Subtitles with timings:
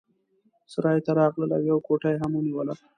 [0.71, 2.73] سرای ته راغلل او یوه کوټه یې ونیوله.